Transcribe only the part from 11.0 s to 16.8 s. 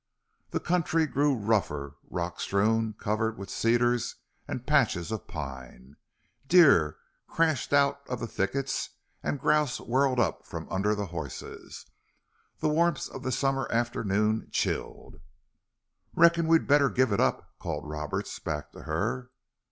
horses. The warmth of the summer afternoon chilled. "Reckon we'd